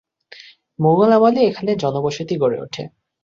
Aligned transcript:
মোগল 0.79 1.09
আমলে 1.11 1.41
এখানে 1.49 1.71
জনবসতি 1.75 2.35
গড়ে 2.41 2.57
ওঠে। 2.61 2.83